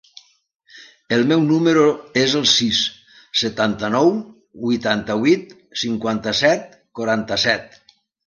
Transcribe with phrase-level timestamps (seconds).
[1.17, 1.83] El meu número
[2.21, 2.79] es el sis,
[3.41, 4.09] setanta-nou,
[4.63, 7.81] vuitanta-vuit, cinquanta-set, quaranta-set.